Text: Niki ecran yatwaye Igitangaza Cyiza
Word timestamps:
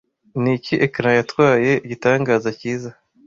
Niki 0.41 0.75
ecran 0.85 1.15
yatwaye 1.19 1.71
Igitangaza 1.85 2.49
Cyiza 2.59 2.91